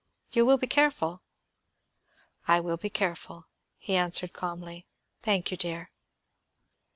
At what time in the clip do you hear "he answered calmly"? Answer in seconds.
3.77-4.87